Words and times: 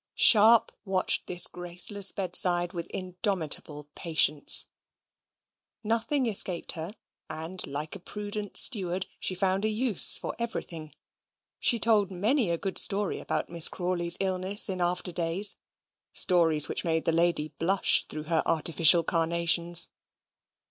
Sharp 0.17 0.71
watched 0.83 1.27
this 1.27 1.45
graceless 1.45 2.11
bedside 2.11 2.73
with 2.73 2.87
indomitable 2.87 3.87
patience. 3.93 4.65
Nothing 5.83 6.25
escaped 6.25 6.71
her; 6.71 6.95
and, 7.29 7.67
like 7.67 7.95
a 7.95 7.99
prudent 7.99 8.57
steward, 8.57 9.05
she 9.19 9.35
found 9.35 9.63
a 9.63 9.69
use 9.69 10.17
for 10.17 10.35
everything. 10.39 10.95
She 11.59 11.77
told 11.77 12.09
many 12.09 12.49
a 12.49 12.57
good 12.57 12.79
story 12.79 13.19
about 13.19 13.51
Miss 13.51 13.69
Crawley's 13.69 14.17
illness 14.19 14.69
in 14.69 14.81
after 14.81 15.11
days 15.11 15.57
stories 16.13 16.67
which 16.67 16.83
made 16.83 17.05
the 17.05 17.11
lady 17.11 17.49
blush 17.59 18.05
through 18.07 18.23
her 18.23 18.41
artificial 18.47 19.03
carnations. 19.03 19.89